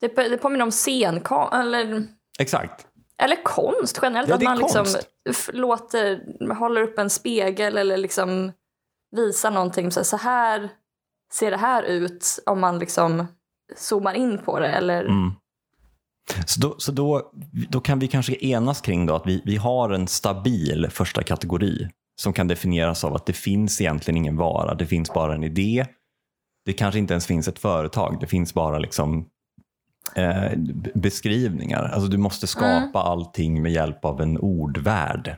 [0.00, 2.06] Det, det påminner om scenkonst, eller,
[2.38, 2.86] Exakt.
[3.22, 4.28] eller konst generellt.
[4.28, 5.50] Ja, att man liksom konst.
[5.52, 6.20] låter,
[6.54, 8.52] håller upp en spegel eller liksom
[9.16, 9.90] visar någonting.
[9.90, 10.68] Så, här, så här
[11.32, 13.26] ser det här ut om man liksom
[13.76, 14.68] zoomar in på det.
[14.68, 15.32] Eller, Mm.
[16.46, 17.30] Så, då, så då,
[17.70, 21.88] då kan vi kanske enas kring då att vi, vi har en stabil första kategori
[22.16, 25.86] som kan definieras av att det finns egentligen ingen vara, det finns bara en idé.
[26.64, 29.26] Det kanske inte ens finns ett företag, det finns bara liksom
[30.14, 30.52] eh,
[30.94, 31.82] beskrivningar.
[31.82, 35.36] Alltså du måste skapa allting med hjälp av en ordvärld.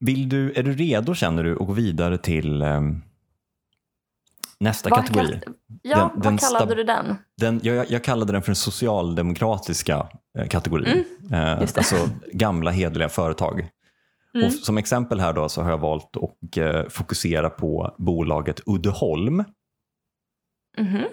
[0.00, 2.80] Vill du, är du redo känner du att gå vidare till eh,
[4.60, 5.26] nästa Vad kategori?
[5.40, 7.16] kall- ja, Den- vad den kallade du den?
[7.36, 11.04] Den, jag, jag kallade den för den socialdemokratiska eh, kategorin.
[11.32, 11.80] Eh, just det.
[11.80, 13.68] alltså gamla hederliga företag.
[14.34, 14.46] Mm.
[14.46, 19.44] Och som exempel här då så har jag valt att eh, fokusera på bolaget Uddeholm
[20.78, 21.04] Mhm.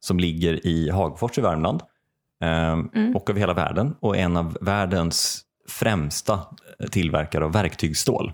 [0.00, 1.82] som ligger i Hagfors i Värmland
[2.42, 3.16] eh, Mm.
[3.16, 6.34] och över hela världen och är en av världens främsta
[6.80, 8.32] eh, tillverkare av verktygsstål.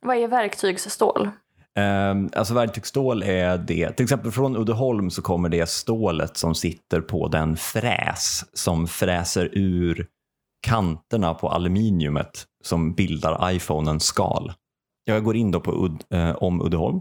[0.00, 1.30] Vad är verktygsstål?
[1.78, 7.00] Um, alltså verktygsstål är det, till exempel från Uddeholm så kommer det stålet som sitter
[7.00, 10.06] på den fräs som fräser ur
[10.66, 14.52] kanterna på aluminiumet som bildar iPhonens skal.
[15.04, 17.00] Jag går in då på Ud, uh, om Uddeholm.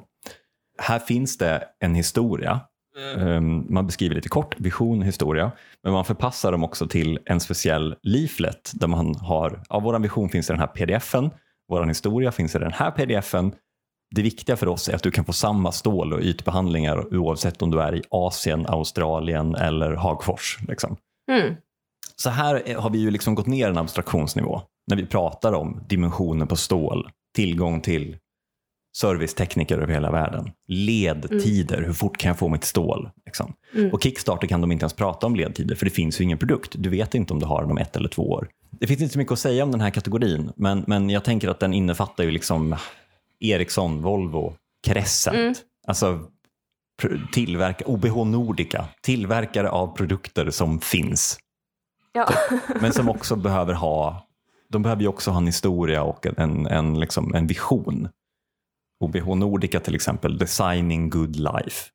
[0.81, 2.59] Här finns det en historia.
[3.17, 5.51] Um, man beskriver lite kort, vision, historia.
[5.83, 10.29] Men man förpassar dem också till en speciell leaflet där man har, ja, vår vision
[10.29, 11.29] finns i den här pdfen,
[11.69, 13.55] vår historia finns i den här pdfen
[14.15, 17.71] det viktiga för oss är att du kan få samma stål och ytbehandlingar oavsett om
[17.71, 20.57] du är i Asien, Australien eller Hagfors.
[20.67, 20.95] Liksom.
[21.31, 21.55] Mm.
[22.15, 26.45] Så här har vi ju liksom gått ner en abstraktionsnivå när vi pratar om dimensioner
[26.45, 28.17] på stål, tillgång till
[28.97, 33.09] servicetekniker över hela världen, ledtider, hur fort kan jag få mitt stål?
[33.25, 33.53] Liksom.
[33.75, 33.93] Mm.
[33.93, 36.75] Och Kickstarter kan de inte ens prata om ledtider för det finns ju ingen produkt.
[36.77, 38.47] Du vet inte om du har den om ett eller två år.
[38.71, 41.49] Det finns inte så mycket att säga om den här kategorin, men, men jag tänker
[41.49, 42.75] att den innefattar ju liksom
[43.43, 44.53] Ericsson, Volvo,
[44.87, 45.53] Crescent, Mm.
[45.87, 46.29] alltså
[47.33, 51.39] tillverka, OBH Nordica, tillverkare av produkter som finns,
[52.13, 52.29] Ja.
[52.81, 54.27] men som också behöver ha,
[54.69, 58.09] de behöver ju också ha en historia och en, en, liksom, en vision.
[58.99, 61.89] OBH Nordica till exempel, Designing Good Life.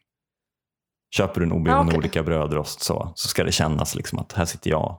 [1.16, 1.94] Köper du en OBH Ja, okej.
[1.94, 4.98] Nordica brödrost så, så ska det kännas liksom att här sitter jag,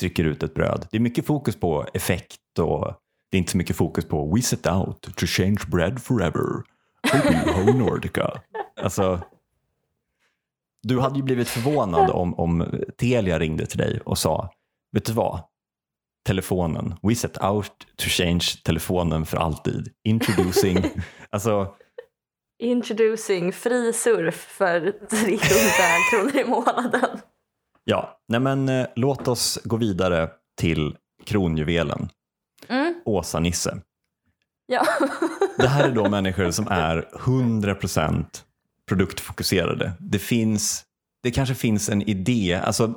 [0.00, 0.88] trycker ut ett bröd.
[0.90, 2.94] Det är mycket fokus på effekt och
[3.30, 6.62] det är inte så mycket fokus på We set out to change bread forever.
[7.14, 8.42] OBH Nordica.
[8.82, 9.20] Alltså,
[10.82, 14.50] du hade ju blivit förvånad om, om Telia ringde till dig och sa,
[14.92, 15.40] vet du vad?
[16.26, 19.92] Telefonen, we set out to change telefonen för alltid.
[20.04, 20.84] Introducing,
[21.30, 21.74] alltså
[22.62, 25.38] Introducing fri surf för 300
[26.10, 27.18] kronor i månaden.
[27.84, 32.08] ja, nej men eh, låt oss gå vidare till kronjuvelen,
[32.68, 32.94] Mm.
[33.04, 33.78] Åsa-Nisse.
[34.66, 34.82] Ja.
[35.58, 38.24] Det här är då människor som är 100%
[38.88, 39.92] produktfokuserade.
[40.00, 40.84] Det finns,
[41.22, 42.94] det kanske finns en idé, alltså,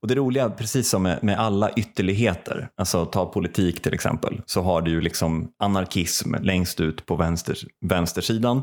[0.00, 4.62] och det roliga, precis som med, med alla ytterligheter, alltså ta politik till exempel, så
[4.62, 8.62] har du ju liksom anarkism längst ut på vänster, vänstersidan.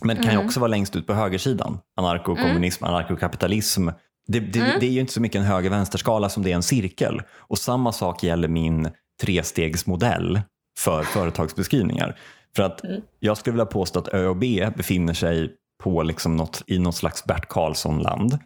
[0.00, 0.46] Men det kan ju Mm.
[0.46, 1.78] också vara längst ut på högersidan.
[1.96, 3.88] Anarkokommunism, anarkokapitalism.
[4.28, 4.80] Det, det, Mm.
[4.80, 7.22] det är ju inte så mycket en höger-vänsterskala som det är en cirkel.
[7.30, 8.88] Och samma sak gäller min
[9.22, 10.40] trestegsmodell
[10.78, 12.18] för företagsbeskrivningar.
[12.56, 13.02] För att Mm.
[13.18, 14.40] jag skulle vilja påstå att ÖoB
[14.76, 18.38] befinner sig på liksom något, i något slags Bert Karlsson-land.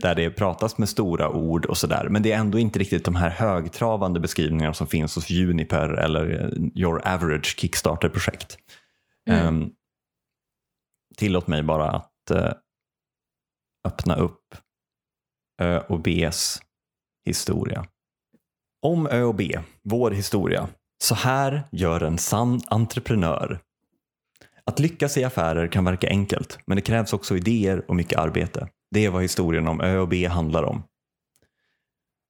[0.00, 2.08] Där det pratas med stora ord och sådär.
[2.10, 6.30] Men det är ändå inte riktigt de här högtravande beskrivningarna som finns hos Juniper eller
[6.30, 8.58] eh, Your Average Kickstarter-projekt.
[9.30, 9.46] Mm.
[9.46, 9.70] Ehm,
[11.16, 12.52] tillåt mig bara att eh,
[13.86, 14.54] öppna upp
[15.62, 16.62] Ö och Bs
[17.26, 17.86] historia.
[18.84, 20.68] Om Ö och B, vår historia.
[21.02, 23.60] Så här gör en sann entreprenör.
[24.64, 28.68] Att lyckas i affärer kan verka enkelt, men det krävs också idéer och mycket arbete.
[28.90, 30.82] Det är vad historien om Ö och B handlar om.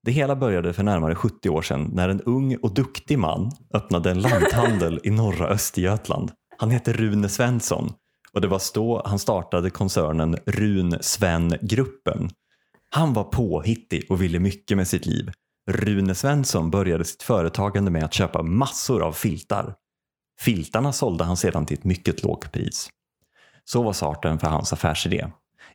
[0.02, 4.10] Det hela började för närmare 70 år sedan när en ung och duktig man öppnade
[4.10, 6.30] en lanthandel i norra Östergötland.
[6.58, 7.92] Han hette Rune Svensson
[8.32, 12.30] och det var då han startade koncernen Run Sven Gruppen.
[12.90, 15.30] Han var påhittig och ville mycket med sitt liv.
[15.70, 19.74] Rune Svensson började sitt företagande med att köpa massor av filtar.
[20.40, 22.90] Filtarna sålde han sedan till ett mycket lågt pris.
[23.64, 25.26] Så var starten för hans affärsidé.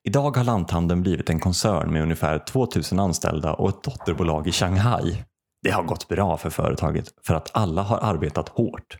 [0.03, 5.23] Idag har lanthandeln blivit en koncern med ungefär 2000 anställda och ett dotterbolag i Shanghai.
[5.63, 8.97] Det har gått bra för företaget för att alla har arbetat hårt.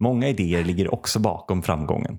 [0.00, 2.18] Många idéer ligger också bakom framgången.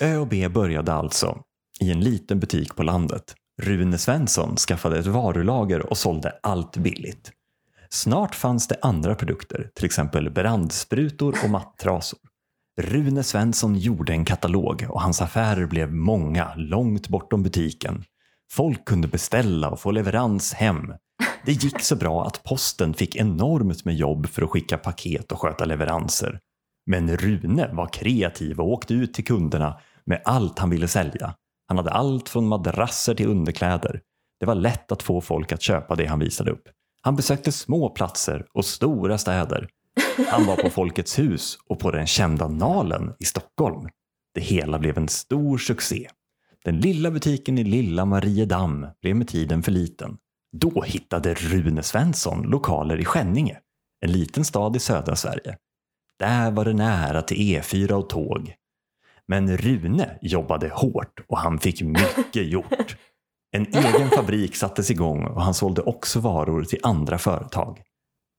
[0.00, 1.38] Ö och B började alltså
[1.80, 3.34] i en liten butik på landet.
[3.62, 7.32] Rune Svensson skaffade ett varulager och sålde allt billigt.
[7.90, 12.18] Snart fanns det andra produkter, till exempel brandsprutor och mattrasor.
[12.80, 18.04] Rune Svensson gjorde en katalog och hans affärer blev många, långt bortom butiken.
[18.52, 20.92] Folk kunde beställa och få leverans hem.
[21.44, 25.40] Det gick så bra att posten fick enormt med jobb för att skicka paket och
[25.40, 26.40] sköta leveranser.
[26.86, 31.34] Men Rune var kreativ och åkte ut till kunderna med allt han ville sälja.
[31.66, 34.00] Han hade allt från madrasser till underkläder.
[34.40, 36.68] Det var lätt att få folk att köpa det han visade upp.
[37.02, 39.68] Han besökte små platser och stora städer.
[40.28, 43.88] Han var på Folkets hus och på den kända Nalen i Stockholm.
[44.34, 46.08] Det hela blev en stor succé.
[46.64, 50.16] Den lilla butiken i lilla Mariedamm blev med tiden för liten.
[50.52, 53.58] Då hittade Rune Svensson lokaler i Skänninge,
[54.00, 55.56] en liten stad i södra Sverige.
[56.18, 58.54] Där var det nära till E4 och tåg.
[59.28, 62.96] Men Rune jobbade hårt och han fick mycket gjort.
[63.56, 67.80] En egen fabrik sattes igång och han sålde också varor till andra företag.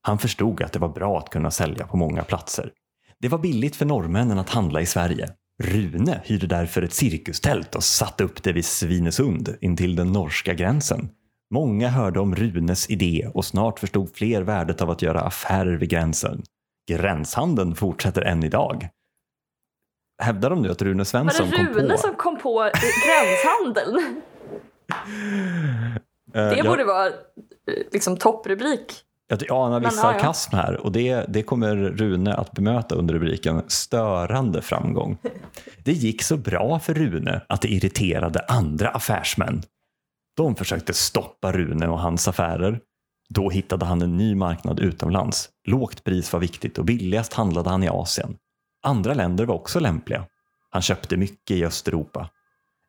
[0.02, 2.72] Han förstod att det var bra att kunna sälja på många platser.
[3.20, 5.30] Det var billigt för norrmännen att handla i Sverige.
[5.64, 11.10] Rune hyrde därför ett cirkustält och satte upp det vid Svinesund intill den norska gränsen.
[11.54, 15.90] Många hörde om Runes idé och snart förstod fler värdet av att göra affärer vid
[15.90, 16.44] gränsen.
[16.90, 18.90] Gränshandeln fortsätter än idag.
[20.20, 21.74] Hävdar de nu att Rune Svensson kom på...
[21.74, 22.70] Var det Rune som kom på
[23.06, 24.22] gränshandeln?
[26.34, 27.14] Eh, Det jag- borde vara eh,
[27.92, 28.94] liksom topprubrik.
[29.28, 33.62] Jag anar viss ja, sarkasm här och det, det kommer Rune att bemöta under rubriken
[33.68, 35.18] störande framgång.
[35.84, 39.64] Det gick så bra för Rune att det irriterade andra affärsmän.
[40.38, 42.80] De försökte stoppa Rune och hans affärer.
[43.30, 45.50] Då hittade han en ny marknad utomlands.
[45.68, 48.36] Lågt pris var viktigt och billigast handlade han i Asien.
[48.88, 50.26] Andra länder var också lämpliga.
[50.70, 52.30] Han köpte mycket i Östeuropa.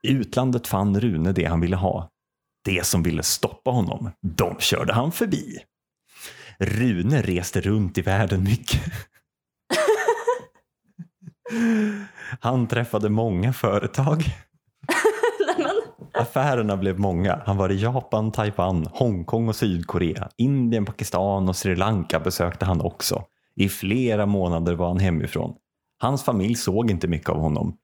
[0.03, 2.09] I utlandet fann Rune det han ville ha.
[2.65, 5.59] Det som ville stoppa honom, de körde han förbi.
[6.59, 8.81] Rune reste runt i världen mycket.
[12.41, 14.25] Han träffade många företag.
[16.15, 17.43] Affärerna blev många.
[17.47, 20.29] Han var i Japan, Taiwan, Hongkong och Sydkorea.
[20.37, 23.25] Indien, Pakistan och Sri Lanka besökte han också.
[23.57, 25.55] I flera månader var han hemifrån.
[25.99, 27.77] Hans familj såg inte mycket av honom.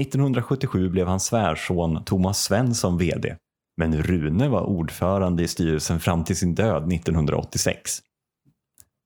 [0.00, 3.36] 1977 blev hans svärson Thomas Svensson VD.
[3.76, 7.98] Men Rune var ordförande i styrelsen fram till sin död 1986.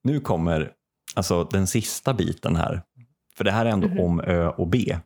[0.04, 0.72] Nu kommer
[1.14, 2.82] alltså den sista biten här.
[3.36, 4.96] För det här är ändå om Ö och B.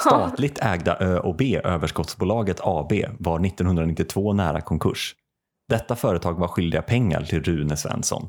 [0.00, 5.16] Statligt ägda Ö och B överskottsbolaget AB var 1992 nära konkurs.
[5.68, 8.28] Detta företag var skyldiga pengar till Rune Svensson.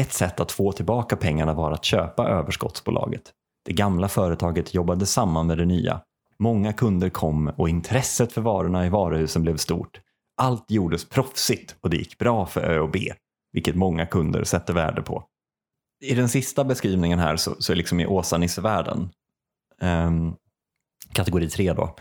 [0.00, 3.22] Ett sätt att få tillbaka pengarna var att köpa överskottsbolaget.
[3.64, 6.00] Det gamla företaget jobbade samman med det nya.
[6.38, 10.00] Många kunder kom och intresset för varorna i varuhusen blev stort.
[10.36, 13.12] Allt gjordes proffsigt och det gick bra för Ö och B,
[13.52, 15.24] vilket många kunder sätter värde på.
[16.04, 19.10] I den sista beskrivningen här så, så är liksom i Åsa-Nisse-världen,
[19.80, 20.34] um,
[21.12, 21.96] kategori 3 då,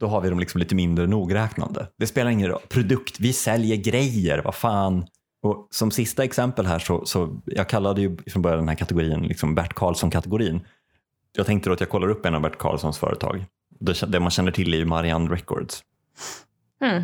[0.00, 1.86] då har vi dem liksom lite mindre nogräknande.
[1.98, 2.62] Det spelar ingen roll.
[2.68, 5.06] Produkt, vi säljer grejer, vad fan.
[5.42, 9.22] Och som sista exempel här så, så jag kallade ju från början den här kategorin
[9.22, 10.60] liksom Bert Karlsson-kategorin.
[11.36, 13.44] Jag tänkte då att jag kollar upp en av Bert Karlssons företag.
[13.80, 15.82] Det, det man känner till är ju Marianne Records.
[16.80, 17.02] Mm.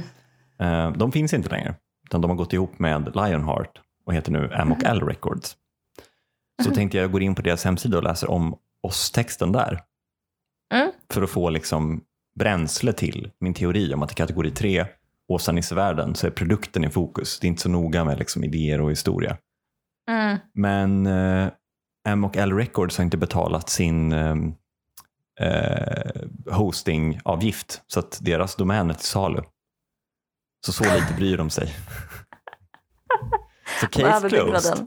[0.59, 1.75] Eh, De finns inte längre,
[2.07, 5.57] utan de har gått ihop med Lionheart och heter nu M&L Records.
[6.63, 9.81] Så tänkte jag gå in på deras hemsida och läser om oss-texten där.
[10.75, 10.91] Mm.
[11.13, 12.01] För att få liksom
[12.39, 14.87] bränsle till min teori om att i kategori 3,
[15.29, 17.41] Åsa-Nisse-världen, så är produkten i fokus.
[17.41, 19.37] Det är inte så noga med liksom idéer och historia.
[20.11, 20.39] Mm.
[20.55, 21.49] Men eh,
[22.09, 24.37] M&L Records har inte betalat sin eh,
[25.41, 26.23] eh,
[26.53, 29.43] hostingavgift så att deras domän är till salu.
[30.67, 31.75] Så så lite bryr de sig.
[33.81, 34.87] Så case closed.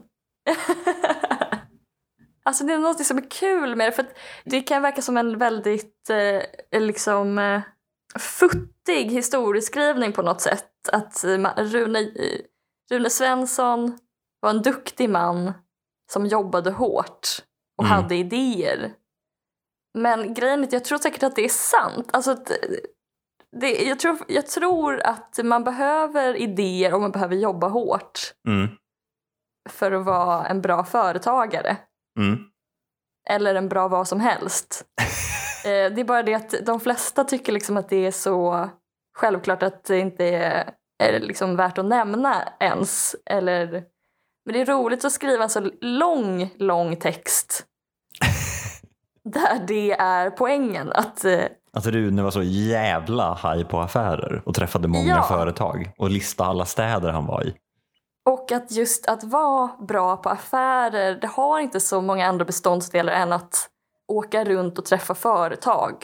[2.44, 5.16] alltså det är något som är kul med det för att det kan verka som
[5.16, 7.62] en väldigt eh, liksom eh,
[8.18, 10.88] futtig historieskrivning på något sätt.
[10.92, 12.40] Att eh, Rune, eh,
[12.90, 13.98] Rune Svensson
[14.40, 15.52] var en duktig man
[16.12, 17.28] som jobbade hårt
[17.78, 17.96] och Mm.
[17.96, 18.92] hade idéer.
[19.98, 22.08] Men grejen är att jag tror säkert att det är sant.
[22.12, 22.38] Alltså eh,
[23.60, 28.68] det, jag, tror, jag tror att man behöver idéer och man behöver jobba hårt Mm.
[29.70, 31.76] för att vara en bra företagare.
[32.18, 32.38] Mm.
[33.30, 34.84] Eller en bra vad som helst.
[35.66, 38.68] Eh, det är bara det att de flesta tycker liksom att det är så
[39.18, 40.70] självklart att det inte är,
[41.02, 43.16] är liksom värt att nämna ens.
[43.26, 43.84] Eller,
[44.44, 47.64] men det är roligt att skriva en så lång, lång text
[49.24, 50.92] där det är poängen.
[50.92, 55.22] Att, eh, Att Rune var så jävla haj på affärer och träffade många Ja.
[55.22, 57.54] företag och listade alla städer han var i.
[58.26, 63.12] och att just att vara bra på affärer, det har inte så många andra beståndsdelar
[63.12, 63.68] än att
[64.08, 65.94] åka runt och träffa företag.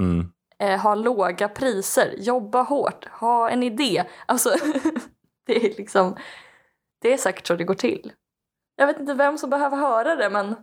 [0.00, 0.30] Mm.
[0.58, 4.04] eh, ha låga priser, jobba hårt, ha en idé.
[4.26, 4.50] Alltså,
[5.46, 6.16] det är liksom,
[7.00, 8.12] det är säkert så det går till.
[8.76, 10.54] Jag vet inte vem som behöver höra det, men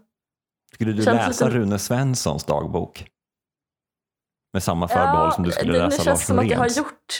[0.73, 3.05] Skulle du Känns läsa lite- Rune Svenssons dagbok?
[4.53, 6.67] Med samma förbehåll som du skulle det, det läsa känns Lars som att jag har
[6.77, 7.17] gjort,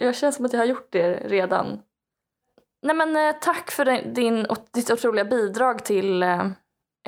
[0.00, 1.82] det känns som att jag har gjort det redan.
[2.82, 3.84] Nej men eh, tack för
[4.14, 6.46] din, ditt otroliga bidrag till eh,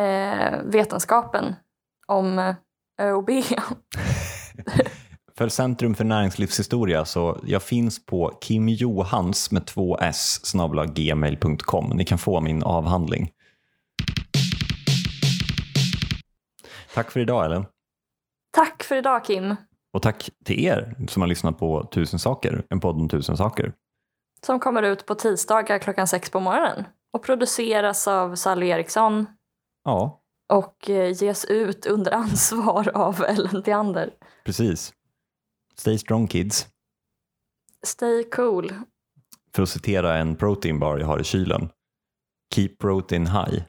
[0.00, 1.54] eh, vetenskapen
[2.06, 2.54] om eh,
[3.00, 3.30] ÖoB.
[5.38, 10.52] För Centrum för näringslivshistoria så jag finns på kimjohans med två s
[10.94, 11.90] gmail.com.
[11.94, 13.30] Ni kan få min avhandling.
[16.94, 17.64] Tack för idag Ellen.
[18.52, 19.56] Tack för idag Kim,
[19.92, 23.72] Och tack till er som har lyssnat på Tusen saker, en podd om tusen saker.
[24.46, 29.26] som kommer ut på tisdagar klockan sex på morgonen och produceras av Sally Eriksson
[29.84, 30.20] Ja,
[30.52, 34.10] och eh, ges ut under ansvar av Ellen Theander.
[34.44, 34.92] precis.
[35.80, 36.68] Stay strong kids.
[37.86, 38.72] Stay cool.
[39.54, 41.68] För att citera en proteinbar jag har i kylen.
[42.54, 43.62] Keep protein high.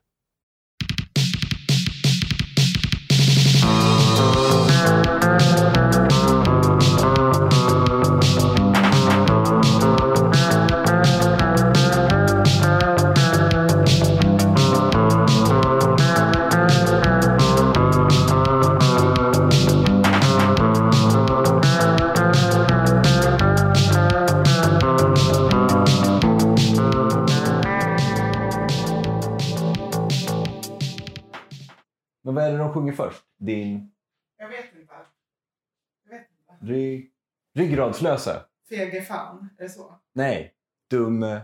[36.68, 37.09] Ry...
[37.55, 38.41] ryggradslöse?
[38.70, 39.99] Fege fan, är det så?
[40.13, 40.53] Nej.
[40.89, 41.41] Dumme.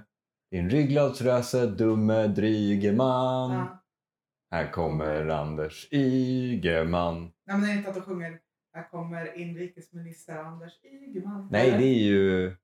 [0.51, 3.51] Din ryggradslöse, dumme, dryge man.
[3.51, 3.84] Ja.
[4.51, 7.21] Här kommer Anders Ygeman.
[7.45, 8.39] Nej men det är inte att de sjunger
[8.74, 11.47] Här kommer inrikesminister Anders Ygeman.
[11.51, 12.55] Nej, det är ju...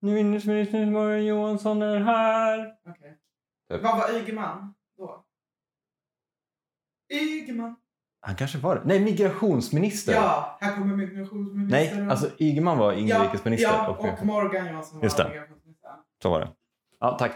[0.00, 2.78] Nu inrikesminister Morgan Johansson är här.
[2.86, 3.18] Okej.
[3.70, 3.82] Typ.
[3.82, 5.24] Vad var Ygeman då?
[7.12, 7.76] Ygeman.
[8.26, 8.82] Han kanske var det.
[8.84, 10.12] Nej, migrationsminister.
[10.12, 11.96] Ja, här kommer migrationsminister.
[11.96, 13.68] Nej, alltså Ygeman var ja, inrikesminister.
[13.72, 15.28] Ja, och, och Morgan Johansson var Just det.
[15.28, 15.90] migrationsminister.
[16.22, 16.48] Så var det.
[17.00, 17.32] Ja, tack.